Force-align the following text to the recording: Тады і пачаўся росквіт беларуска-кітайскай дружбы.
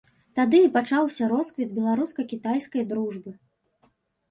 Тады 0.37 0.61
і 0.67 0.71
пачаўся 0.77 1.27
росквіт 1.33 1.77
беларуска-кітайскай 1.77 2.83
дружбы. 2.95 3.37